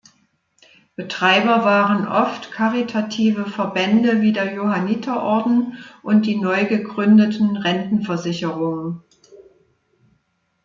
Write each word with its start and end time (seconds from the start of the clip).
Betreiber 0.95 1.63
waren 1.63 2.07
oft 2.07 2.51
karitative 2.51 3.45
Verbände 3.45 4.21
wie 4.21 4.33
der 4.33 4.51
Johanniterorden 4.51 5.77
und 6.01 6.25
die 6.25 6.37
neu 6.37 6.65
gegründeten 6.65 7.55
Rentenversicherungen. 7.55 9.03